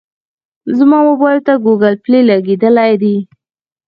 زما 0.77 0.99
موبایل 1.09 1.39
ته 1.47 1.53
ګوګل 1.65 1.95
پلی 2.03 2.21
لګېدلی 2.29 2.93
دی. 3.01 3.15